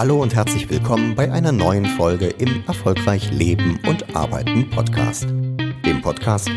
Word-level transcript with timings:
Hallo 0.00 0.22
und 0.22 0.34
herzlich 0.34 0.70
willkommen 0.70 1.14
bei 1.14 1.30
einer 1.30 1.52
neuen 1.52 1.84
Folge 1.84 2.28
im 2.28 2.64
Erfolgreich 2.66 3.30
Leben 3.32 3.78
und 3.86 4.16
Arbeiten 4.16 4.70
Podcast. 4.70 5.26
Dem 5.28 6.00
Podcast, 6.00 6.48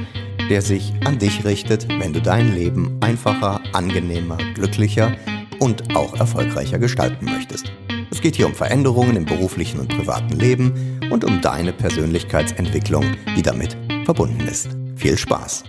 der 0.50 0.62
sich 0.62 0.94
an 1.04 1.20
dich 1.20 1.44
richtet, 1.44 1.90
wenn 1.90 2.14
du 2.14 2.22
dein 2.22 2.56
Leben 2.56 2.98
einfacher, 3.02 3.60
angenehmer, 3.74 4.38
glücklicher 4.54 5.18
und 5.60 5.94
auch 5.94 6.18
erfolgreicher 6.18 6.80
gestalten 6.80 7.26
möchtest. 7.26 7.70
Es 8.10 8.22
geht 8.22 8.38
hier 8.38 8.48
um 8.48 8.56
Veränderungen 8.56 9.18
im 9.18 9.26
beruflichen 9.26 9.82
und 9.82 9.90
privaten 9.90 10.40
Leben 10.40 11.02
und 11.12 11.26
um 11.26 11.42
deine 11.42 11.74
Persönlichkeitsentwicklung, 11.74 13.04
die 13.36 13.42
damit 13.42 13.76
verbunden 14.06 14.48
ist. 14.48 14.70
Viel 14.96 15.18
Spaß! 15.18 15.66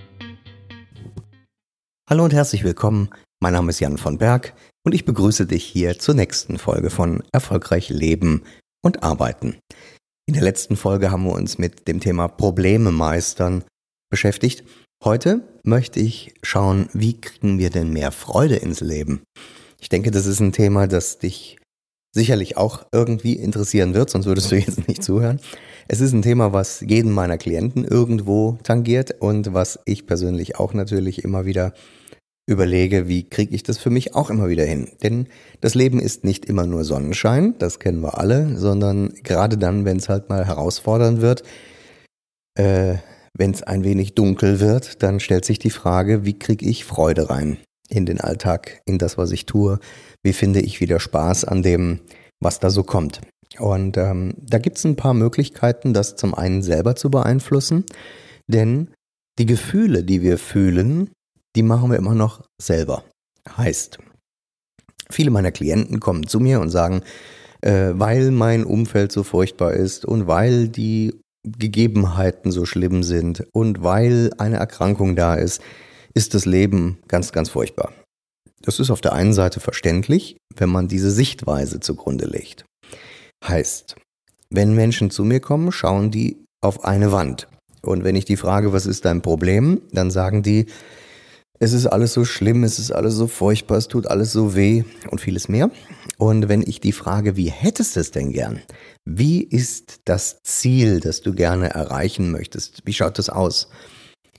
Hallo 2.08 2.22
und 2.22 2.34
herzlich 2.34 2.62
willkommen. 2.62 3.08
Mein 3.40 3.52
Name 3.52 3.70
ist 3.70 3.80
Jan 3.80 3.98
von 3.98 4.18
Berg 4.18 4.54
und 4.84 4.94
ich 4.94 5.04
begrüße 5.04 5.46
dich 5.46 5.64
hier 5.64 5.98
zur 5.98 6.14
nächsten 6.14 6.58
Folge 6.58 6.90
von 6.90 7.22
Erfolgreich 7.32 7.90
Leben 7.90 8.42
und 8.82 9.02
Arbeiten. 9.02 9.56
In 10.26 10.34
der 10.34 10.42
letzten 10.42 10.76
Folge 10.76 11.10
haben 11.10 11.24
wir 11.24 11.32
uns 11.32 11.58
mit 11.58 11.86
dem 11.88 12.00
Thema 12.00 12.28
Probleme 12.28 12.90
meistern 12.90 13.64
beschäftigt. 14.10 14.64
Heute 15.02 15.42
möchte 15.62 16.00
ich 16.00 16.34
schauen, 16.42 16.88
wie 16.92 17.20
kriegen 17.20 17.58
wir 17.58 17.70
denn 17.70 17.92
mehr 17.92 18.12
Freude 18.12 18.56
ins 18.56 18.80
Leben? 18.80 19.22
Ich 19.80 19.90
denke, 19.90 20.10
das 20.10 20.26
ist 20.26 20.40
ein 20.40 20.52
Thema, 20.52 20.86
das 20.86 21.18
dich 21.18 21.58
sicherlich 22.14 22.56
auch 22.56 22.86
irgendwie 22.92 23.34
interessieren 23.34 23.92
wird, 23.92 24.08
sonst 24.08 24.26
würdest 24.26 24.50
du 24.50 24.56
jetzt 24.56 24.88
nicht 24.88 25.02
zuhören. 25.02 25.40
Es 25.88 26.00
ist 26.00 26.12
ein 26.12 26.22
Thema, 26.22 26.52
was 26.54 26.80
jeden 26.80 27.12
meiner 27.12 27.36
Klienten 27.36 27.84
irgendwo 27.84 28.56
tangiert 28.62 29.20
und 29.20 29.52
was 29.52 29.80
ich 29.84 30.06
persönlich 30.06 30.58
auch 30.58 30.72
natürlich 30.72 31.24
immer 31.24 31.44
wieder 31.44 31.74
überlege, 32.46 33.08
wie 33.08 33.28
kriege 33.28 33.54
ich 33.54 33.62
das 33.62 33.78
für 33.78 33.90
mich 33.90 34.14
auch 34.14 34.30
immer 34.30 34.48
wieder 34.48 34.64
hin. 34.64 34.88
Denn 35.02 35.28
das 35.60 35.74
Leben 35.74 35.98
ist 35.98 36.24
nicht 36.24 36.44
immer 36.44 36.66
nur 36.66 36.84
Sonnenschein, 36.84 37.54
das 37.58 37.78
kennen 37.78 38.00
wir 38.02 38.18
alle, 38.18 38.58
sondern 38.58 39.14
gerade 39.22 39.56
dann, 39.56 39.84
wenn 39.84 39.96
es 39.96 40.08
halt 40.08 40.28
mal 40.28 40.46
herausfordernd 40.46 41.22
wird, 41.22 41.42
äh, 42.58 42.96
wenn 43.36 43.50
es 43.50 43.62
ein 43.62 43.82
wenig 43.82 44.14
dunkel 44.14 44.60
wird, 44.60 45.02
dann 45.02 45.20
stellt 45.20 45.44
sich 45.44 45.58
die 45.58 45.70
Frage, 45.70 46.24
wie 46.24 46.38
kriege 46.38 46.66
ich 46.66 46.84
Freude 46.84 47.30
rein 47.30 47.58
in 47.88 48.06
den 48.06 48.20
Alltag, 48.20 48.80
in 48.84 48.98
das, 48.98 49.18
was 49.18 49.32
ich 49.32 49.46
tue, 49.46 49.78
wie 50.22 50.32
finde 50.32 50.60
ich 50.60 50.80
wieder 50.80 51.00
Spaß 51.00 51.44
an 51.44 51.62
dem, 51.62 52.00
was 52.40 52.60
da 52.60 52.70
so 52.70 52.82
kommt. 52.82 53.20
Und 53.58 53.96
ähm, 53.96 54.34
da 54.38 54.58
gibt 54.58 54.78
es 54.78 54.84
ein 54.84 54.96
paar 54.96 55.14
Möglichkeiten, 55.14 55.94
das 55.94 56.16
zum 56.16 56.34
einen 56.34 56.62
selber 56.62 56.96
zu 56.96 57.10
beeinflussen, 57.10 57.84
denn 58.46 58.90
die 59.38 59.46
Gefühle, 59.46 60.04
die 60.04 60.22
wir 60.22 60.38
fühlen, 60.38 61.10
die 61.56 61.62
machen 61.62 61.90
wir 61.90 61.98
immer 61.98 62.14
noch 62.14 62.42
selber. 62.60 63.04
Heißt, 63.56 63.98
viele 65.10 65.30
meiner 65.30 65.52
Klienten 65.52 66.00
kommen 66.00 66.26
zu 66.26 66.40
mir 66.40 66.60
und 66.60 66.70
sagen, 66.70 67.02
äh, 67.60 67.92
weil 67.94 68.30
mein 68.30 68.64
Umfeld 68.64 69.12
so 69.12 69.22
furchtbar 69.22 69.74
ist 69.74 70.04
und 70.04 70.26
weil 70.26 70.68
die 70.68 71.18
Gegebenheiten 71.46 72.50
so 72.50 72.64
schlimm 72.64 73.02
sind 73.02 73.46
und 73.52 73.82
weil 73.82 74.30
eine 74.38 74.56
Erkrankung 74.56 75.14
da 75.14 75.34
ist, 75.34 75.60
ist 76.14 76.34
das 76.34 76.46
Leben 76.46 76.98
ganz, 77.08 77.32
ganz 77.32 77.50
furchtbar. 77.50 77.92
Das 78.62 78.80
ist 78.80 78.90
auf 78.90 79.02
der 79.02 79.12
einen 79.12 79.34
Seite 79.34 79.60
verständlich, 79.60 80.38
wenn 80.56 80.70
man 80.70 80.88
diese 80.88 81.10
Sichtweise 81.10 81.80
zugrunde 81.80 82.26
legt. 82.26 82.64
Heißt, 83.46 83.96
wenn 84.48 84.74
Menschen 84.74 85.10
zu 85.10 85.22
mir 85.24 85.40
kommen, 85.40 85.70
schauen 85.70 86.10
die 86.10 86.38
auf 86.62 86.84
eine 86.84 87.12
Wand. 87.12 87.46
Und 87.82 88.04
wenn 88.04 88.16
ich 88.16 88.24
die 88.24 88.38
frage, 88.38 88.72
was 88.72 88.86
ist 88.86 89.04
dein 89.04 89.20
Problem, 89.20 89.82
dann 89.92 90.10
sagen 90.10 90.42
die, 90.42 90.66
es 91.60 91.72
ist 91.72 91.86
alles 91.86 92.12
so 92.12 92.24
schlimm, 92.24 92.64
es 92.64 92.78
ist 92.78 92.90
alles 92.90 93.14
so 93.14 93.26
furchtbar, 93.26 93.78
es 93.78 93.88
tut 93.88 94.06
alles 94.06 94.32
so 94.32 94.54
weh 94.54 94.84
und 95.10 95.20
vieles 95.20 95.48
mehr. 95.48 95.70
Und 96.18 96.48
wenn 96.48 96.62
ich 96.62 96.80
die 96.80 96.92
frage, 96.92 97.36
wie 97.36 97.50
hättest 97.50 97.96
du 97.96 98.00
es 98.00 98.10
denn 98.10 98.32
gern? 98.32 98.60
Wie 99.04 99.42
ist 99.42 100.00
das 100.04 100.42
Ziel, 100.42 101.00
das 101.00 101.20
du 101.20 101.32
gerne 101.32 101.70
erreichen 101.70 102.30
möchtest? 102.30 102.82
Wie 102.84 102.92
schaut 102.92 103.18
das 103.18 103.30
aus? 103.30 103.68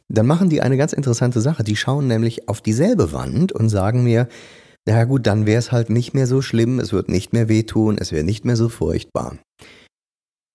Dann 0.07 0.27
machen 0.27 0.49
die 0.49 0.61
eine 0.61 0.77
ganz 0.77 0.93
interessante 0.93 1.41
Sache. 1.41 1.63
Die 1.63 1.75
schauen 1.75 2.07
nämlich 2.07 2.47
auf 2.47 2.61
dieselbe 2.61 3.11
Wand 3.11 3.51
und 3.51 3.69
sagen 3.69 4.03
mir, 4.03 4.27
na 4.85 5.03
gut, 5.05 5.25
dann 5.25 5.45
wäre 5.45 5.57
es 5.57 5.71
halt 5.71 5.89
nicht 5.89 6.13
mehr 6.13 6.27
so 6.27 6.41
schlimm, 6.41 6.79
es 6.79 6.93
wird 6.93 7.09
nicht 7.09 7.33
mehr 7.33 7.49
wehtun, 7.49 7.97
es 7.97 8.11
wäre 8.11 8.23
nicht 8.23 8.45
mehr 8.45 8.55
so 8.55 8.69
furchtbar. 8.69 9.37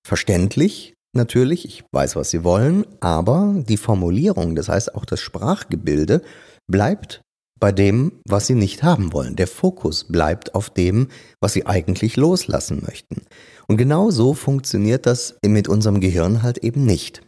Verständlich, 0.07 0.95
natürlich, 1.13 1.65
ich 1.65 1.85
weiß, 1.93 2.17
was 2.17 2.31
sie 2.31 2.45
wollen, 2.45 2.85
aber 3.01 3.55
die 3.69 3.77
Formulierung, 3.77 4.55
das 4.55 4.69
heißt 4.69 4.95
auch 4.95 5.05
das 5.05 5.21
Sprachgebilde, 5.21 6.23
bleibt 6.71 7.23
bei 7.61 7.73
dem, 7.73 8.21
was 8.27 8.47
sie 8.47 8.55
nicht 8.55 8.83
haben 8.83 9.13
wollen. 9.13 9.37
Der 9.37 9.47
Fokus 9.47 10.05
bleibt 10.05 10.55
auf 10.55 10.71
dem, 10.71 11.09
was 11.41 11.53
sie 11.53 11.67
eigentlich 11.67 12.17
loslassen 12.17 12.83
möchten. 12.87 13.23
Und 13.69 13.77
genau 13.77 14.11
so 14.11 14.33
funktioniert 14.35 15.07
das 15.07 15.37
mit 15.45 15.69
unserem 15.69 16.01
Gehirn 16.01 16.43
halt 16.43 16.59
eben 16.59 16.85
nicht. 16.85 17.23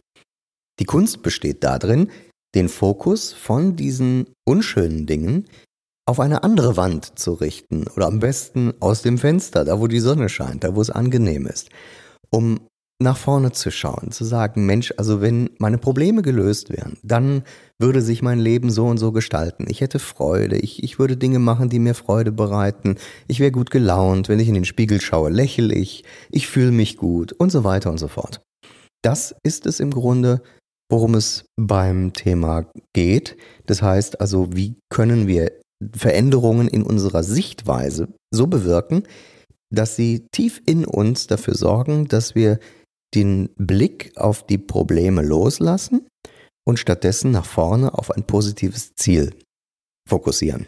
Die 0.79 0.85
Kunst 0.85 1.21
besteht 1.21 1.63
darin, 1.63 2.09
den 2.55 2.67
Fokus 2.67 3.31
von 3.31 3.75
diesen 3.75 4.25
unschönen 4.45 5.05
Dingen 5.05 5.45
auf 6.05 6.19
eine 6.19 6.43
andere 6.43 6.75
Wand 6.77 7.17
zu 7.17 7.33
richten 7.33 7.87
oder 7.95 8.07
am 8.07 8.19
besten 8.19 8.73
aus 8.79 9.03
dem 9.03 9.17
Fenster, 9.17 9.63
da 9.63 9.79
wo 9.79 9.87
die 9.87 9.99
Sonne 9.99 10.29
scheint, 10.29 10.63
da 10.63 10.75
wo 10.75 10.81
es 10.81 10.89
angenehm 10.89 11.47
ist, 11.47 11.69
um 12.29 12.59
nach 13.01 13.17
vorne 13.17 13.51
zu 13.51 13.71
schauen, 13.71 14.11
zu 14.11 14.23
sagen, 14.23 14.65
Mensch, 14.65 14.93
also 14.97 15.21
wenn 15.21 15.49
meine 15.57 15.77
Probleme 15.77 16.21
gelöst 16.21 16.69
wären, 16.69 16.97
dann 17.03 17.43
würde 17.79 18.01
sich 18.01 18.21
mein 18.21 18.39
Leben 18.39 18.69
so 18.69 18.85
und 18.85 18.97
so 18.97 19.11
gestalten. 19.11 19.65
Ich 19.67 19.81
hätte 19.81 19.99
Freude, 19.99 20.57
ich, 20.57 20.83
ich 20.83 20.99
würde 20.99 21.17
Dinge 21.17 21.39
machen, 21.39 21.69
die 21.69 21.79
mir 21.79 21.95
Freude 21.95 22.31
bereiten, 22.31 22.95
ich 23.27 23.39
wäre 23.39 23.51
gut 23.51 23.71
gelaunt, 23.71 24.29
wenn 24.29 24.39
ich 24.39 24.47
in 24.47 24.53
den 24.53 24.65
Spiegel 24.65 25.01
schaue, 25.01 25.29
lächle 25.29 25.73
ich, 25.73 26.03
ich 26.31 26.47
fühle 26.47 26.71
mich 26.71 26.97
gut 26.97 27.33
und 27.33 27.51
so 27.51 27.63
weiter 27.63 27.91
und 27.91 27.97
so 27.97 28.07
fort. 28.07 28.41
Das 29.01 29.35
ist 29.43 29.65
es 29.65 29.79
im 29.79 29.91
Grunde, 29.91 30.41
worum 30.89 31.15
es 31.15 31.45
beim 31.59 32.13
Thema 32.13 32.65
geht. 32.93 33.35
Das 33.65 33.81
heißt 33.81 34.21
also, 34.21 34.49
wie 34.53 34.75
können 34.89 35.27
wir 35.27 35.51
Veränderungen 35.93 36.67
in 36.67 36.83
unserer 36.83 37.23
Sichtweise 37.23 38.07
so 38.31 38.47
bewirken, 38.47 39.03
dass 39.73 39.95
sie 39.95 40.27
tief 40.31 40.61
in 40.65 40.85
uns 40.85 41.27
dafür 41.27 41.55
sorgen, 41.55 42.07
dass 42.07 42.35
wir 42.35 42.59
den 43.15 43.49
Blick 43.57 44.11
auf 44.15 44.45
die 44.45 44.57
Probleme 44.57 45.21
loslassen 45.21 46.07
und 46.65 46.79
stattdessen 46.79 47.31
nach 47.31 47.45
vorne 47.45 47.93
auf 47.93 48.11
ein 48.11 48.23
positives 48.23 48.95
Ziel 48.95 49.35
fokussieren. 50.07 50.67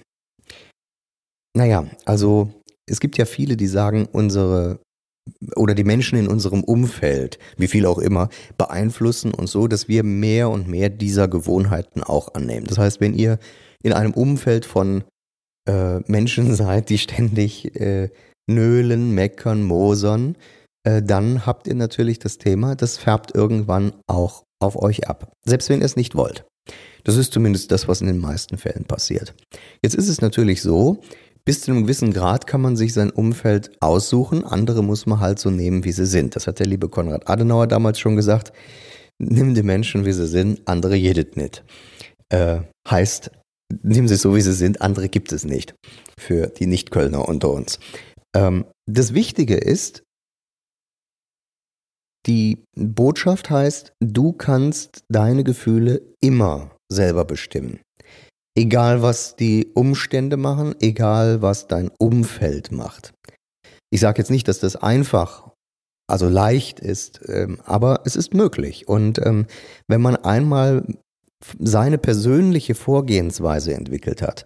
Naja, 1.56 1.86
also 2.06 2.52
es 2.86 3.00
gibt 3.00 3.18
ja 3.18 3.26
viele, 3.26 3.58
die 3.58 3.68
sagen, 3.68 4.08
unsere 4.12 4.80
oder 5.56 5.74
die 5.74 5.84
Menschen 5.84 6.20
in 6.20 6.28
unserem 6.28 6.64
Umfeld, 6.64 7.40
wie 7.58 7.68
viel 7.68 7.88
auch 7.88 7.98
immer, 7.98 8.30
beeinflussen 8.58 9.34
uns 9.34 9.52
so, 9.52 9.68
dass 9.68 9.88
wir 9.88 10.04
mehr 10.04 10.50
und 10.50 10.68
mehr 10.68 10.90
dieser 10.90 11.28
Gewohnheiten 11.28 12.04
auch 12.04 12.36
annehmen. 12.36 12.68
Das 12.68 12.78
heißt, 12.78 13.02
wenn 13.02 13.16
ihr 13.16 13.40
in 13.82 13.94
einem 13.94 14.14
Umfeld 14.14 14.66
von 14.66 15.04
äh, 15.68 16.00
Menschen 16.02 16.54
seid, 16.56 16.90
die 16.90 17.00
ständig 17.00 17.76
äh, 17.80 18.10
nölen, 18.48 19.16
meckern, 19.16 19.64
mosern, 19.64 20.38
äh, 20.86 21.02
dann 21.04 21.46
habt 21.46 21.68
ihr 21.68 21.76
natürlich 21.76 22.20
das 22.20 22.38
Thema, 22.38 22.76
das 22.76 22.98
färbt 22.98 23.36
irgendwann 23.36 23.94
auch 24.08 24.44
auf 24.60 24.82
euch 24.82 25.10
ab. 25.10 25.32
Selbst 25.46 25.70
wenn 25.70 25.80
ihr 25.80 25.86
es 25.86 25.96
nicht 25.96 26.16
wollt. 26.16 26.46
Das 27.04 27.18
ist 27.18 27.34
zumindest 27.34 27.72
das, 27.72 27.88
was 27.88 28.02
in 28.02 28.08
den 28.08 28.20
meisten 28.20 28.58
Fällen 28.58 28.86
passiert. 28.86 29.36
Jetzt 29.84 29.96
ist 29.96 30.10
es 30.10 30.22
natürlich 30.22 30.62
so, 30.62 31.02
bis 31.44 31.62
zu 31.62 31.72
einem 31.72 31.84
gewissen 31.84 32.14
Grad 32.14 32.48
kann 32.48 32.62
man 32.62 32.76
sich 32.76 32.94
sein 32.94 33.12
Umfeld 33.12 33.72
aussuchen, 33.80 34.44
andere 34.44 34.84
muss 34.84 35.06
man 35.06 35.20
halt 35.20 35.38
so 35.38 35.52
nehmen, 35.52 35.84
wie 35.84 35.92
sie 35.92 36.08
sind. 36.08 36.36
Das 36.36 36.48
hat 36.48 36.60
der 36.60 36.66
liebe 36.66 36.90
Konrad 36.90 37.30
Adenauer 37.30 37.68
damals 37.68 38.00
schon 38.00 38.16
gesagt. 38.16 38.52
Nimm 39.20 39.54
die 39.54 39.64
Menschen, 39.64 40.06
wie 40.06 40.14
sie 40.14 40.28
sind, 40.28 40.62
andere 40.66 40.96
jedet 40.96 41.38
nicht. 41.38 41.64
Äh, 42.30 42.62
heißt, 42.90 43.30
nimm 43.84 44.08
sie 44.08 44.16
so, 44.16 44.36
wie 44.36 44.42
sie 44.42 44.54
sind, 44.54 44.82
andere 44.82 45.08
gibt 45.08 45.32
es 45.32 45.46
nicht. 45.46 45.76
Für 46.20 46.48
die 46.48 46.66
Nicht-Kölner 46.66 47.28
unter 47.28 47.52
uns. 47.52 47.80
Ähm, 48.36 48.66
das 48.88 49.14
Wichtige 49.14 49.56
ist, 49.56 50.05
die 52.26 52.64
Botschaft 52.76 53.50
heißt, 53.50 53.94
du 54.00 54.34
kannst 54.34 55.04
deine 55.10 55.44
Gefühle 55.44 56.02
immer 56.22 56.72
selber 56.92 57.26
bestimmen. 57.26 57.80
Egal 58.58 59.02
was 59.02 59.36
die 59.36 59.68
Umstände 59.74 60.38
machen, 60.38 60.76
egal 60.80 61.42
was 61.42 61.68
dein 61.68 61.90
Umfeld 62.00 62.72
macht. 62.72 63.14
Ich 63.92 64.00
sage 64.00 64.20
jetzt 64.20 64.32
nicht, 64.32 64.48
dass 64.48 64.60
das 64.60 64.76
einfach, 64.76 65.52
also 66.08 66.28
leicht 66.30 66.80
ist, 66.80 67.22
ähm, 67.28 67.60
aber 67.66 68.02
es 68.06 68.16
ist 68.16 68.34
möglich. 68.34 68.88
Und 68.88 69.20
ähm, 69.26 69.46
wenn 69.88 70.02
man 70.02 70.16
einmal 70.16 70.86
seine 71.60 71.98
persönliche 71.98 72.76
Vorgehensweise 72.76 73.74
entwickelt 73.74 74.22
hat, 74.22 74.46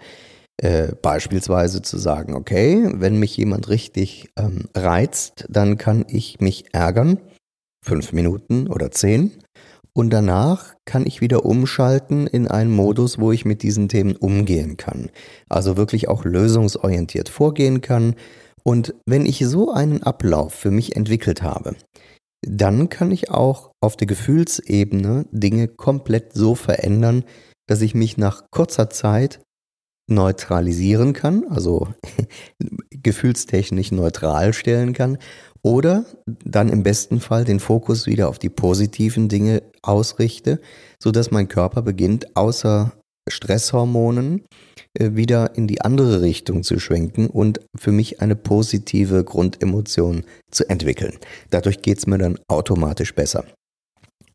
äh, 0.57 0.93
beispielsweise 1.01 1.81
zu 1.81 1.97
sagen, 1.97 2.33
okay, 2.33 2.89
wenn 2.93 3.19
mich 3.19 3.37
jemand 3.37 3.69
richtig 3.69 4.29
ähm, 4.37 4.67
reizt, 4.75 5.45
dann 5.49 5.77
kann 5.77 6.03
ich 6.09 6.41
mich 6.41 6.73
ärgern 6.73 7.19
fünf 7.83 8.13
Minuten 8.13 8.67
oder 8.67 8.91
zehn. 8.91 9.31
Und 9.93 10.11
danach 10.11 10.75
kann 10.85 11.05
ich 11.05 11.19
wieder 11.19 11.45
umschalten 11.45 12.27
in 12.27 12.47
einen 12.47 12.71
Modus, 12.71 13.19
wo 13.19 13.31
ich 13.31 13.43
mit 13.43 13.63
diesen 13.63 13.89
Themen 13.89 14.15
umgehen 14.15 14.77
kann. 14.77 15.09
Also 15.49 15.77
wirklich 15.77 16.07
auch 16.07 16.23
lösungsorientiert 16.25 17.27
vorgehen 17.27 17.81
kann 17.81 18.15
Und 18.63 18.93
wenn 19.05 19.25
ich 19.25 19.39
so 19.45 19.71
einen 19.71 20.03
Ablauf 20.03 20.53
für 20.53 20.71
mich 20.71 20.95
entwickelt 20.95 21.41
habe, 21.41 21.75
dann 22.41 22.89
kann 22.89 23.11
ich 23.11 23.31
auch 23.31 23.71
auf 23.81 23.97
der 23.97 24.07
Gefühlsebene 24.07 25.25
Dinge 25.31 25.67
komplett 25.67 26.33
so 26.33 26.55
verändern, 26.55 27.23
dass 27.67 27.81
ich 27.81 27.95
mich 27.95 28.17
nach 28.17 28.43
kurzer 28.51 28.89
Zeit 28.89 29.41
neutralisieren 30.07 31.13
kann, 31.13 31.45
also 31.49 31.87
gefühlstechnisch 32.89 33.91
neutral 33.91 34.53
stellen 34.53 34.93
kann, 34.93 35.17
oder 35.61 36.05
dann 36.25 36.69
im 36.69 36.83
besten 36.83 37.19
Fall 37.19 37.45
den 37.45 37.59
Fokus 37.59 38.05
wieder 38.05 38.29
auf 38.29 38.39
die 38.39 38.49
positiven 38.49 39.29
Dinge 39.29 39.63
ausrichte, 39.81 40.59
sodass 41.01 41.31
mein 41.31 41.47
Körper 41.47 41.81
beginnt, 41.81 42.35
außer 42.35 42.91
Stresshormonen 43.29 44.45
äh, 44.97 45.11
wieder 45.13 45.55
in 45.55 45.67
die 45.67 45.81
andere 45.81 46.21
Richtung 46.21 46.63
zu 46.63 46.79
schwenken 46.79 47.27
und 47.27 47.59
für 47.77 47.91
mich 47.91 48.21
eine 48.21 48.35
positive 48.35 49.23
Grundemotion 49.23 50.23
zu 50.51 50.69
entwickeln. 50.69 51.17
Dadurch 51.49 51.81
geht 51.81 51.99
es 51.99 52.07
mir 52.07 52.17
dann 52.17 52.39
automatisch 52.47 53.13
besser. 53.13 53.45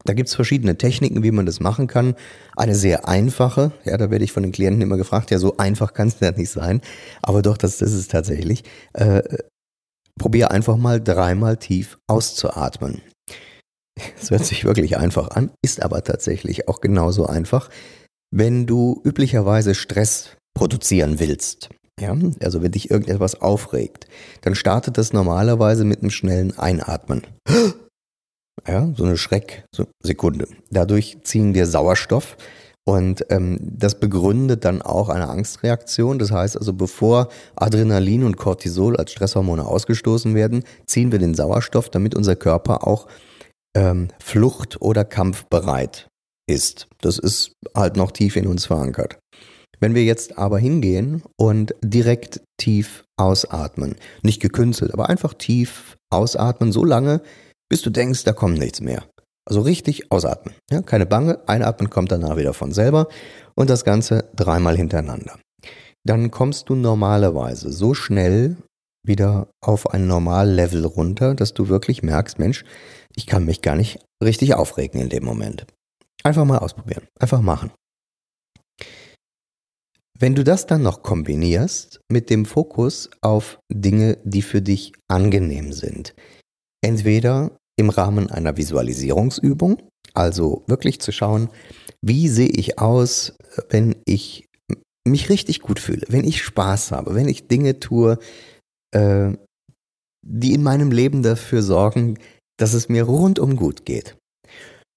Da 0.06 0.12
gibt 0.12 0.28
es 0.28 0.34
verschiedene 0.34 0.76
Techniken, 0.76 1.22
wie 1.22 1.30
man 1.30 1.46
das 1.46 1.60
machen 1.60 1.86
kann. 1.86 2.14
Eine 2.56 2.74
sehr 2.74 3.08
einfache, 3.08 3.72
ja, 3.84 3.96
da 3.96 4.10
werde 4.10 4.24
ich 4.24 4.32
von 4.32 4.42
den 4.42 4.52
Klienten 4.52 4.82
immer 4.82 4.98
gefragt, 4.98 5.30
ja, 5.30 5.38
so 5.38 5.56
einfach 5.56 5.94
kann 5.94 6.08
es 6.08 6.16
ja 6.20 6.30
nicht 6.30 6.50
sein, 6.50 6.82
aber 7.22 7.42
doch, 7.42 7.56
das, 7.56 7.78
das 7.78 7.92
ist 7.92 8.00
es 8.00 8.08
tatsächlich. 8.08 8.64
Äh, 8.92 9.22
probier 10.18 10.50
einfach 10.50 10.76
mal 10.76 11.02
dreimal 11.02 11.56
tief 11.56 11.98
auszuatmen. 12.06 13.02
Es 14.20 14.30
hört 14.30 14.44
sich 14.44 14.64
wirklich 14.64 14.96
einfach 14.96 15.28
an, 15.28 15.50
ist 15.62 15.82
aber 15.82 16.02
tatsächlich 16.02 16.68
auch 16.68 16.80
genauso 16.80 17.26
einfach, 17.26 17.70
wenn 18.32 18.66
du 18.66 19.00
üblicherweise 19.04 19.74
Stress 19.74 20.36
produzieren 20.54 21.20
willst. 21.20 21.68
Ja, 22.00 22.16
also 22.40 22.62
wenn 22.62 22.72
dich 22.72 22.90
irgendetwas 22.90 23.40
aufregt, 23.40 24.08
dann 24.40 24.56
startet 24.56 24.98
das 24.98 25.12
normalerweise 25.12 25.84
mit 25.84 26.00
einem 26.00 26.10
schnellen 26.10 26.58
Einatmen. 26.58 27.22
Ja, 28.66 28.92
so 28.96 29.04
eine 29.04 29.16
Schrecksekunde. 29.16 30.48
Dadurch 30.70 31.18
ziehen 31.22 31.54
wir 31.54 31.66
Sauerstoff 31.66 32.36
und 32.86 33.24
ähm, 33.30 33.58
das 33.62 33.98
begründet 33.98 34.64
dann 34.64 34.82
auch 34.82 35.08
eine 35.08 35.28
Angstreaktion. 35.28 36.18
Das 36.18 36.30
heißt 36.30 36.58
also, 36.58 36.74
bevor 36.74 37.28
Adrenalin 37.56 38.24
und 38.24 38.36
Cortisol 38.36 38.96
als 38.96 39.12
Stresshormone 39.12 39.64
ausgestoßen 39.64 40.34
werden, 40.34 40.64
ziehen 40.86 41.10
wir 41.10 41.18
den 41.18 41.34
Sauerstoff, 41.34 41.88
damit 41.88 42.14
unser 42.14 42.36
Körper 42.36 42.86
auch 42.86 43.06
ähm, 43.74 44.08
flucht- 44.18 44.82
oder 44.82 45.04
kampfbereit 45.04 46.08
ist. 46.46 46.86
Das 47.00 47.18
ist 47.18 47.52
halt 47.74 47.96
noch 47.96 48.12
tief 48.12 48.36
in 48.36 48.46
uns 48.46 48.66
verankert. 48.66 49.18
Wenn 49.80 49.94
wir 49.94 50.04
jetzt 50.04 50.38
aber 50.38 50.58
hingehen 50.58 51.22
und 51.36 51.74
direkt 51.82 52.42
tief 52.58 53.04
ausatmen, 53.16 53.96
nicht 54.22 54.40
gekünstelt, 54.40 54.92
aber 54.92 55.08
einfach 55.08 55.34
tief 55.34 55.96
ausatmen, 56.10 56.70
so 56.70 56.84
lange, 56.84 57.22
bis 57.70 57.82
du 57.82 57.90
denkst, 57.90 58.24
da 58.24 58.32
kommt 58.32 58.58
nichts 58.58 58.80
mehr. 58.80 59.04
Also 59.46 59.60
richtig 59.60 60.10
ausatmen. 60.10 60.54
Ja, 60.70 60.82
keine 60.82 61.06
Bange, 61.06 61.46
einatmen 61.46 61.90
kommt 61.90 62.10
danach 62.10 62.36
wieder 62.36 62.54
von 62.54 62.72
selber 62.72 63.08
und 63.54 63.70
das 63.70 63.84
Ganze 63.84 64.30
dreimal 64.34 64.76
hintereinander. 64.76 65.38
Dann 66.04 66.30
kommst 66.30 66.68
du 66.68 66.74
normalerweise 66.74 67.72
so 67.72 67.94
schnell 67.94 68.56
wieder 69.06 69.48
auf 69.60 69.90
ein 69.90 70.06
Normallevel 70.06 70.84
runter, 70.86 71.34
dass 71.34 71.52
du 71.52 71.68
wirklich 71.68 72.02
merkst, 72.02 72.38
Mensch, 72.38 72.64
ich 73.14 73.26
kann 73.26 73.44
mich 73.44 73.62
gar 73.62 73.76
nicht 73.76 73.98
richtig 74.22 74.54
aufregen 74.54 75.00
in 75.00 75.08
dem 75.08 75.24
Moment. 75.24 75.66
Einfach 76.22 76.44
mal 76.44 76.58
ausprobieren, 76.58 77.06
einfach 77.18 77.42
machen. 77.42 77.70
Wenn 80.18 80.34
du 80.34 80.44
das 80.44 80.66
dann 80.66 80.82
noch 80.82 81.02
kombinierst 81.02 82.00
mit 82.10 82.30
dem 82.30 82.46
Fokus 82.46 83.10
auf 83.20 83.58
Dinge, 83.70 84.18
die 84.24 84.42
für 84.42 84.62
dich 84.62 84.92
angenehm 85.08 85.72
sind, 85.72 86.14
entweder 86.82 87.58
im 87.76 87.90
Rahmen 87.90 88.30
einer 88.30 88.56
Visualisierungsübung, 88.56 89.82
also 90.12 90.62
wirklich 90.66 91.00
zu 91.00 91.12
schauen, 91.12 91.48
wie 92.02 92.28
sehe 92.28 92.48
ich 92.48 92.78
aus, 92.78 93.36
wenn 93.70 93.96
ich 94.04 94.48
mich 95.06 95.28
richtig 95.28 95.60
gut 95.60 95.80
fühle, 95.80 96.06
wenn 96.08 96.24
ich 96.24 96.42
Spaß 96.42 96.92
habe, 96.92 97.14
wenn 97.14 97.28
ich 97.28 97.48
Dinge 97.48 97.80
tue, 97.80 98.18
äh, 98.92 99.32
die 100.26 100.54
in 100.54 100.62
meinem 100.62 100.90
Leben 100.90 101.22
dafür 101.22 101.62
sorgen, 101.62 102.18
dass 102.58 102.72
es 102.72 102.88
mir 102.88 103.04
rundum 103.04 103.56
gut 103.56 103.84
geht. 103.84 104.16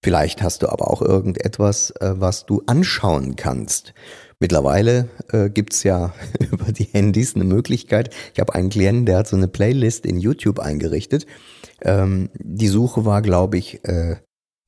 Vielleicht 0.04 0.42
hast 0.42 0.62
du 0.62 0.70
aber 0.70 0.90
auch 0.90 1.02
irgendetwas, 1.02 1.92
äh, 2.00 2.14
was 2.16 2.46
du 2.46 2.62
anschauen 2.68 3.36
kannst. 3.36 3.94
Mittlerweile 4.40 5.10
äh, 5.32 5.50
gibt's 5.50 5.84
ja 5.84 6.14
über 6.52 6.72
die 6.72 6.86
Handys 6.86 7.36
eine 7.36 7.44
Möglichkeit. 7.44 8.14
Ich 8.34 8.40
habe 8.40 8.54
einen 8.54 8.70
Klienten, 8.70 9.06
der 9.06 9.18
hat 9.18 9.28
so 9.28 9.36
eine 9.36 9.48
Playlist 9.48 10.06
in 10.06 10.20
YouTube 10.20 10.60
eingerichtet. 10.60 11.26
Ähm, 11.82 12.30
die 12.40 12.68
Suche 12.68 13.06
war, 13.06 13.22
glaube 13.22 13.58
ich, 13.58 13.84
äh, 13.86 14.18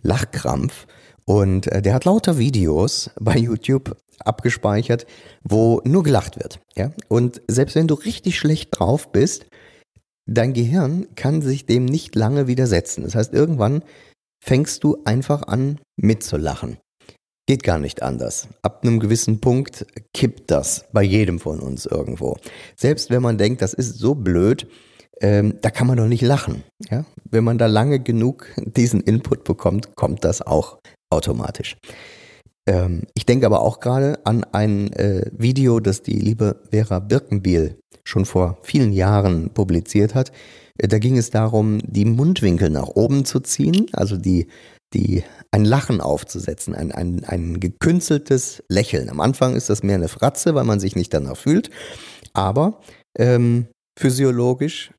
Lachkrampf. 0.02 0.88
Und 1.26 1.68
äh, 1.68 1.82
der 1.82 1.94
hat 1.94 2.06
lauter 2.06 2.38
Videos 2.38 3.12
bei 3.20 3.38
YouTube 3.38 3.96
abgespeichert, 4.20 5.06
wo 5.44 5.82
nur 5.86 6.04
gelacht 6.04 6.40
wird. 6.40 6.60
Ja? 6.76 6.92
Und 7.08 7.42
selbst 7.48 7.76
wenn 7.76 7.88
du 7.88 7.96
richtig 7.96 8.38
schlecht 8.38 8.70
drauf 8.72 9.12
bist, 9.12 9.46
dein 10.26 10.54
Gehirn 10.54 11.08
kann 11.16 11.42
sich 11.42 11.66
dem 11.66 11.86
nicht 11.86 12.16
lange 12.16 12.48
widersetzen. 12.48 13.04
Das 13.04 13.16
heißt, 13.16 13.34
irgendwann 13.34 13.84
fängst 14.44 14.84
du 14.84 14.98
einfach 15.06 15.44
an 15.44 15.80
mitzulachen. 15.98 16.78
Geht 17.48 17.64
gar 17.64 17.80
nicht 17.80 18.04
anders. 18.04 18.48
Ab 18.62 18.84
einem 18.84 19.00
gewissen 19.00 19.42
Punkt 19.42 19.88
kippt 20.14 20.52
das 20.52 20.86
bei 20.94 21.02
jedem 21.02 21.40
von 21.40 21.60
uns 21.60 21.86
irgendwo. 21.86 22.38
Selbst 22.76 23.10
wenn 23.10 23.24
man 23.24 23.38
denkt, 23.38 23.62
das 23.62 23.74
ist 23.74 23.98
so 23.98 24.14
blöd, 24.14 24.68
ähm, 25.22 25.56
da 25.62 25.70
kann 25.70 25.88
man 25.88 25.98
doch 25.98 26.08
nicht 26.08 26.22
lachen. 26.22 26.64
Ja? 26.90 27.06
Wenn 27.30 27.44
man 27.44 27.58
da 27.58 27.68
lange 27.68 28.00
genug 28.00 28.48
diesen 28.58 29.02
Input 29.02 29.44
bekommt, 29.44 29.96
kommt 29.96 30.24
das 30.24 30.42
auch 30.42 30.80
automatisch. 31.10 31.78
Ähm, 32.68 33.04
ich 33.16 33.26
denke 33.26 33.46
aber 33.46 33.62
auch 33.62 33.80
gerade 33.80 34.20
an 34.26 34.44
ein 34.52 34.94
äh, 34.94 35.26
Video, 35.32 35.80
das 35.80 36.02
die 36.02 36.20
liebe 36.20 36.62
Vera 36.72 37.00
Birkenbiel 37.00 37.80
schon 38.04 38.26
vor 38.26 38.58
vielen 38.62 38.94
Jahren 38.94 39.50
publiziert 39.52 40.16
hat. 40.16 40.32
Äh, 40.78 40.88
da 40.88 41.00
ging 41.00 41.18
es 41.18 41.30
darum, 41.30 41.80
die 41.84 42.06
Mundwinkel 42.06 42.70
nach 42.70 42.88
oben 42.88 43.26
zu 43.26 43.40
ziehen, 43.40 43.88
also 43.94 44.18
die, 44.18 44.48
die, 44.94 45.24
ein 45.52 45.66
Lachen 45.66 46.00
aufzusetzen, 46.00 46.76
ein, 46.76 46.92
ein, 46.92 47.24
ein 47.26 47.60
gekünsteltes 47.60 48.64
Lächeln. 48.70 49.10
Am 49.10 49.20
Anfang 49.20 49.56
ist 49.56 49.70
das 49.70 49.82
mehr 49.82 49.96
eine 49.96 50.08
Fratze, 50.08 50.54
weil 50.54 50.64
man 50.64 50.80
sich 50.80 50.96
nicht 50.96 51.14
danach 51.14 51.38
fühlt. 51.38 51.72
Aber 52.34 52.80
ähm, 53.18 53.68
physiologisch, 53.98 54.92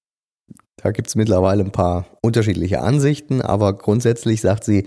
da 0.82 0.90
gibt 0.90 1.08
es 1.08 1.16
mittlerweile 1.16 1.64
ein 1.64 1.72
paar 1.72 2.06
unterschiedliche 2.22 2.80
Ansichten, 2.80 3.42
aber 3.42 3.72
grundsätzlich 3.74 4.40
sagt 4.40 4.64
sie, 4.64 4.86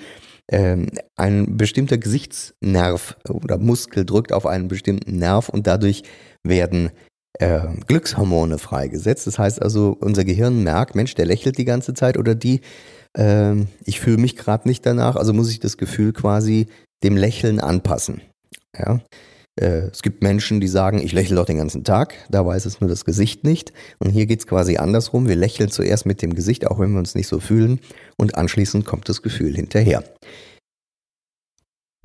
ähm, 0.52 0.88
ein 1.16 1.58
bestimmter 1.58 1.98
Gesichtsnerv 1.98 3.18
oder 3.30 3.58
Muskel 3.58 4.06
drückt 4.06 4.34
auf 4.34 4.46
einen 4.46 4.68
bestimmten 4.68 5.18
Nerv 5.18 5.50
und 5.50 5.68
dadurch 5.68 6.04
werden 6.44 6.92
äh, 7.40 7.62
Glückshormone 7.88 8.58
freigesetzt. 8.58 9.26
Das 9.28 9.40
heißt 9.40 9.62
also, 9.62 9.96
unser 10.00 10.26
Gehirn 10.26 10.64
merkt, 10.64 10.96
Mensch, 10.96 11.16
der 11.16 11.26
lächelt 11.26 11.58
die 11.58 11.66
ganze 11.66 11.94
Zeit 11.94 12.18
oder 12.18 12.36
die, 12.36 12.62
äh, 13.18 13.56
ich 13.86 14.00
fühle 14.00 14.18
mich 14.18 14.36
gerade 14.36 14.68
nicht 14.68 14.86
danach, 14.86 15.16
also 15.16 15.34
muss 15.34 15.50
ich 15.50 15.60
das 15.60 15.78
Gefühl 15.78 16.14
quasi 16.14 16.68
dem 17.04 17.16
Lächeln 17.16 17.60
anpassen. 17.60 18.22
Ja? 18.78 19.00
Äh, 19.60 19.89
es 19.91 20.01
gibt 20.01 20.24
Menschen, 20.24 20.60
die 20.60 20.67
sagen, 20.67 21.00
ich 21.00 21.12
lächle 21.12 21.36
doch 21.36 21.45
den 21.45 21.57
ganzen 21.57 21.83
Tag, 21.83 22.15
da 22.29 22.45
weiß 22.45 22.65
es 22.65 22.81
nur 22.81 22.89
das 22.89 23.05
Gesicht 23.05 23.43
nicht. 23.43 23.74
Und 24.00 24.10
hier 24.10 24.25
geht 24.25 24.39
es 24.39 24.48
quasi 24.48 24.77
andersrum. 24.77 25.27
Wir 25.27 25.36
lächeln 25.36 25.69
zuerst 25.69 26.05
mit 26.05 26.22
dem 26.22 26.33
Gesicht, 26.33 26.67
auch 26.67 26.79
wenn 26.79 26.91
wir 26.91 27.00
uns 27.00 27.15
nicht 27.15 27.27
so 27.27 27.39
fühlen, 27.39 27.79
und 28.17 28.36
anschließend 28.36 28.86
kommt 28.86 29.10
das 29.10 29.22
Gefühl 29.22 29.55
hinterher. 29.55 30.03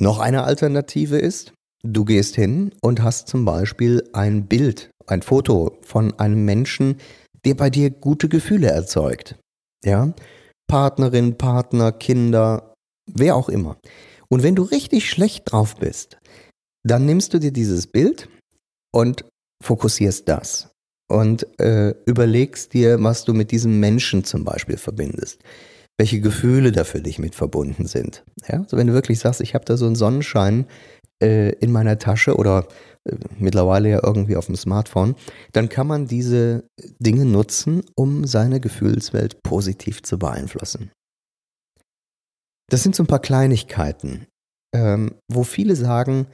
Noch 0.00 0.20
eine 0.20 0.44
Alternative 0.44 1.18
ist, 1.18 1.52
du 1.82 2.04
gehst 2.04 2.36
hin 2.36 2.72
und 2.80 3.02
hast 3.02 3.28
zum 3.28 3.44
Beispiel 3.44 4.08
ein 4.12 4.46
Bild 4.46 4.90
ein 5.06 5.22
Foto 5.22 5.78
von 5.82 6.18
einem 6.18 6.44
Menschen, 6.44 6.98
der 7.44 7.54
bei 7.54 7.70
dir 7.70 7.90
gute 7.90 8.28
Gefühle 8.28 8.68
erzeugt. 8.68 9.36
Ja? 9.84 10.12
Partnerin, 10.68 11.38
Partner, 11.38 11.92
Kinder, 11.92 12.74
wer 13.06 13.34
auch 13.36 13.48
immer. 13.48 13.78
Und 14.28 14.42
wenn 14.42 14.54
du 14.54 14.62
richtig 14.62 15.08
schlecht 15.08 15.50
drauf 15.50 15.76
bist, 15.76 16.18
dann 16.90 17.06
nimmst 17.06 17.34
du 17.34 17.38
dir 17.38 17.52
dieses 17.52 17.86
Bild 17.86 18.28
und 18.94 19.24
fokussierst 19.62 20.28
das 20.28 20.70
und 21.10 21.46
äh, 21.60 21.94
überlegst 22.06 22.74
dir, 22.74 23.02
was 23.02 23.24
du 23.24 23.34
mit 23.34 23.50
diesem 23.50 23.80
Menschen 23.80 24.24
zum 24.24 24.44
Beispiel 24.44 24.76
verbindest, 24.76 25.42
welche 25.98 26.20
Gefühle 26.20 26.72
da 26.72 26.84
für 26.84 27.00
dich 27.00 27.18
mit 27.18 27.34
verbunden 27.34 27.86
sind. 27.86 28.24
Ja? 28.48 28.60
Also 28.60 28.76
wenn 28.76 28.86
du 28.86 28.92
wirklich 28.92 29.18
sagst, 29.18 29.40
ich 29.40 29.54
habe 29.54 29.64
da 29.64 29.76
so 29.76 29.86
einen 29.86 29.96
Sonnenschein 29.96 30.66
äh, 31.22 31.50
in 31.58 31.72
meiner 31.72 31.98
Tasche 31.98 32.36
oder 32.36 32.68
mittlerweile 33.38 33.90
ja 33.90 34.00
irgendwie 34.02 34.36
auf 34.36 34.46
dem 34.46 34.56
Smartphone, 34.56 35.14
dann 35.52 35.68
kann 35.68 35.86
man 35.86 36.06
diese 36.06 36.64
Dinge 36.98 37.24
nutzen, 37.24 37.82
um 37.94 38.26
seine 38.26 38.60
Gefühlswelt 38.60 39.42
positiv 39.42 40.02
zu 40.02 40.18
beeinflussen. 40.18 40.90
Das 42.70 42.82
sind 42.82 42.94
so 42.94 43.02
ein 43.02 43.06
paar 43.06 43.20
Kleinigkeiten, 43.20 44.26
ähm, 44.74 45.14
wo 45.30 45.42
viele 45.42 45.74
sagen, 45.74 46.26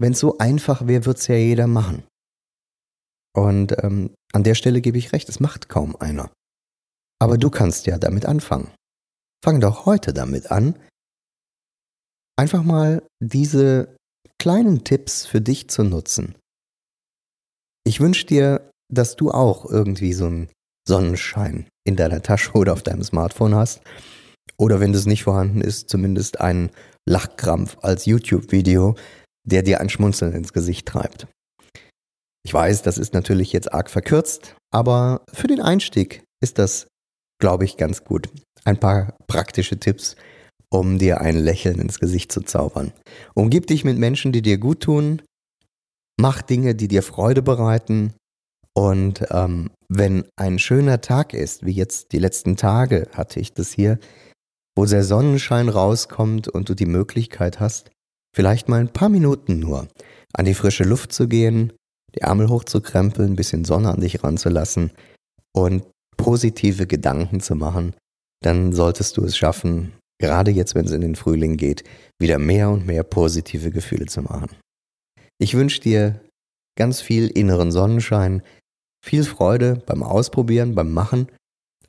wenn 0.00 0.12
es 0.12 0.18
so 0.18 0.38
einfach 0.38 0.86
wäre, 0.86 1.04
wird 1.04 1.18
es 1.18 1.26
ja 1.26 1.36
jeder 1.36 1.66
machen. 1.66 2.02
Und 3.36 3.76
ähm, 3.84 4.14
An 4.32 4.44
der 4.44 4.54
Stelle 4.54 4.80
gebe 4.80 4.98
ich 4.98 5.12
recht, 5.12 5.28
es 5.28 5.40
macht 5.40 5.68
kaum 5.68 5.94
einer. 5.96 6.30
Aber 7.20 7.36
du 7.36 7.50
kannst 7.50 7.86
ja 7.86 7.98
damit 7.98 8.26
anfangen. 8.26 8.72
Fang 9.44 9.60
doch 9.60 9.86
heute 9.86 10.12
damit 10.12 10.50
an, 10.50 10.78
einfach 12.36 12.62
mal 12.62 13.02
diese 13.22 13.96
kleinen 14.38 14.84
Tipps 14.84 15.26
für 15.26 15.40
dich 15.40 15.68
zu 15.68 15.84
nutzen. 15.84 16.34
Ich 17.84 18.00
wünsche 18.00 18.26
dir, 18.26 18.70
dass 18.92 19.16
du 19.16 19.30
auch 19.30 19.66
irgendwie 19.66 20.12
so 20.12 20.26
einen 20.26 20.48
Sonnenschein 20.88 21.68
in 21.86 21.96
deiner 21.96 22.22
Tasche 22.22 22.52
oder 22.52 22.72
auf 22.72 22.82
deinem 22.82 23.04
Smartphone 23.04 23.54
hast. 23.54 23.82
Oder 24.56 24.80
wenn 24.80 24.92
das 24.92 25.06
nicht 25.06 25.24
vorhanden 25.24 25.60
ist, 25.60 25.88
zumindest 25.88 26.40
einen 26.40 26.70
Lachkrampf 27.08 27.78
als 27.82 28.06
YouTube-Video, 28.06 28.96
der 29.50 29.62
dir 29.62 29.80
ein 29.80 29.88
Schmunzeln 29.88 30.32
ins 30.32 30.52
Gesicht 30.52 30.86
treibt. 30.86 31.26
Ich 32.44 32.54
weiß, 32.54 32.82
das 32.82 32.96
ist 32.96 33.12
natürlich 33.12 33.52
jetzt 33.52 33.72
arg 33.72 33.90
verkürzt, 33.90 34.56
aber 34.72 35.22
für 35.32 35.46
den 35.46 35.60
Einstieg 35.60 36.22
ist 36.42 36.58
das, 36.58 36.86
glaube 37.40 37.64
ich, 37.64 37.76
ganz 37.76 38.04
gut. 38.04 38.28
Ein 38.64 38.80
paar 38.80 39.16
praktische 39.26 39.78
Tipps, 39.78 40.16
um 40.70 40.98
dir 40.98 41.20
ein 41.20 41.36
Lächeln 41.36 41.80
ins 41.80 41.98
Gesicht 41.98 42.32
zu 42.32 42.40
zaubern. 42.40 42.92
Umgib 43.34 43.66
dich 43.66 43.84
mit 43.84 43.98
Menschen, 43.98 44.32
die 44.32 44.42
dir 44.42 44.58
gut 44.58 44.80
tun. 44.80 45.22
Mach 46.18 46.42
Dinge, 46.42 46.74
die 46.74 46.88
dir 46.88 47.02
Freude 47.02 47.42
bereiten. 47.42 48.14
Und 48.74 49.24
ähm, 49.30 49.70
wenn 49.88 50.24
ein 50.36 50.58
schöner 50.58 51.00
Tag 51.00 51.34
ist, 51.34 51.66
wie 51.66 51.72
jetzt 51.72 52.12
die 52.12 52.18
letzten 52.18 52.56
Tage 52.56 53.08
hatte 53.12 53.40
ich 53.40 53.52
das 53.52 53.72
hier, 53.72 53.98
wo 54.76 54.86
der 54.86 55.04
Sonnenschein 55.04 55.68
rauskommt 55.68 56.48
und 56.48 56.68
du 56.68 56.74
die 56.74 56.86
Möglichkeit 56.86 57.58
hast, 57.58 57.90
vielleicht 58.34 58.68
mal 58.68 58.80
ein 58.80 58.92
paar 58.92 59.08
Minuten 59.08 59.58
nur 59.58 59.88
an 60.32 60.44
die 60.44 60.54
frische 60.54 60.84
Luft 60.84 61.12
zu 61.12 61.28
gehen, 61.28 61.72
die 62.14 62.20
Ärmel 62.20 62.48
hochzukrempeln, 62.48 63.32
ein 63.32 63.36
bisschen 63.36 63.64
Sonne 63.64 63.90
an 63.90 64.00
dich 64.00 64.22
ranzulassen 64.22 64.92
und 65.52 65.84
positive 66.16 66.86
Gedanken 66.86 67.40
zu 67.40 67.54
machen, 67.54 67.94
dann 68.42 68.72
solltest 68.72 69.16
du 69.16 69.24
es 69.24 69.36
schaffen, 69.36 69.92
gerade 70.20 70.50
jetzt, 70.50 70.74
wenn 70.74 70.84
es 70.84 70.92
in 70.92 71.00
den 71.00 71.16
Frühling 71.16 71.56
geht, 71.56 71.84
wieder 72.20 72.38
mehr 72.38 72.70
und 72.70 72.86
mehr 72.86 73.02
positive 73.02 73.70
Gefühle 73.70 74.06
zu 74.06 74.22
machen. 74.22 74.50
Ich 75.38 75.54
wünsche 75.54 75.80
dir 75.80 76.20
ganz 76.76 77.00
viel 77.00 77.28
inneren 77.28 77.72
Sonnenschein, 77.72 78.42
viel 79.04 79.24
Freude 79.24 79.82
beim 79.86 80.02
Ausprobieren, 80.02 80.74
beim 80.74 80.92
Machen. 80.92 81.30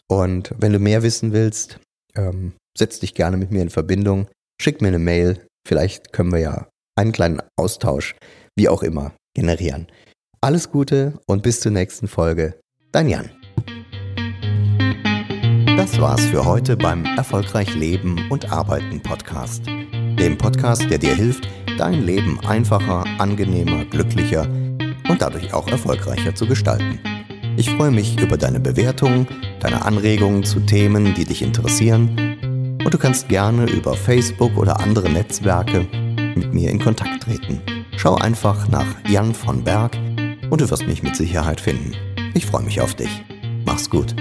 Und 0.08 0.54
wenn 0.58 0.74
du 0.74 0.80
mehr 0.80 1.04
wissen 1.04 1.34
willst, 1.34 1.80
ähm, 2.16 2.54
setz 2.78 3.00
dich 3.00 3.14
gerne 3.14 3.38
mit 3.38 3.52
mir 3.52 3.62
in 3.62 3.70
Verbindung, 3.70 4.28
schick 4.62 4.82
mir 4.82 4.90
eine 4.90 5.00
Mail, 5.00 5.46
vielleicht 5.68 6.14
können 6.14 6.32
wir 6.32 6.40
ja 6.40 6.68
einen 6.96 7.12
kleinen 7.12 7.42
Austausch, 7.58 8.16
wie 8.56 8.70
auch 8.70 8.84
immer, 8.84 9.14
generieren. 9.34 9.88
Alles 10.42 10.72
Gute 10.72 11.20
und 11.28 11.44
bis 11.44 11.60
zur 11.60 11.72
nächsten 11.72 12.08
Folge. 12.08 12.60
Dein 12.92 13.10
Jan. 13.10 13.30
Das 15.78 16.00
war's 16.00 16.26
für 16.26 16.46
heute 16.46 16.78
beim 16.78 17.06
Erfolgreich 17.06 17.74
Leben 17.76 18.30
und 18.30 18.52
Arbeiten 18.52 19.02
Podcast. 19.02 19.66
Dem 19.66 20.38
Podcast, 20.38 20.90
der 20.90 20.98
dir 20.98 21.16
hilft, 21.16 21.48
dein 21.78 22.04
Leben 22.04 22.40
einfacher, 22.46 23.04
angenehmer, 23.18 23.86
glücklicher 23.86 24.44
und 25.10 25.22
dadurch 25.22 25.54
auch 25.54 25.68
erfolgreicher 25.68 26.36
zu 26.36 26.46
gestalten. 26.46 27.00
Ich 27.58 27.70
freue 27.70 27.92
mich 27.92 28.20
über 28.20 28.38
deine 28.38 28.60
Bewertungen, 28.60 29.28
deine 29.60 29.84
Anregungen 29.84 30.44
zu 30.44 30.60
Themen, 30.62 31.14
die 31.14 31.26
dich 31.26 31.42
interessieren. 31.42 32.31
Und 32.84 32.94
du 32.94 32.98
kannst 32.98 33.30
gerne 33.30 33.70
über 33.70 33.94
Facebook 33.94 34.58
oder 34.58 34.80
andere 34.80 35.10
Netzwerke 35.10 35.88
mit 36.36 36.54
mir 36.54 36.72
in 36.72 36.80
Kontakt 36.80 37.24
treten. 37.24 37.62
Schau 37.98 38.16
einfach 38.16 38.68
nach 38.70 38.88
Jan 39.08 39.34
von 39.34 39.64
Berg 39.64 39.96
und 40.50 40.62
du 40.62 40.70
wirst 40.70 40.88
mich 40.88 41.04
mit 41.04 41.16
Sicherheit 41.16 41.62
finden. 41.62 41.94
Ich 42.34 42.46
freue 42.46 42.64
mich 42.64 42.82
auf 42.82 42.96
dich. 42.96 43.24
Mach's 43.66 43.90
gut. 43.90 44.16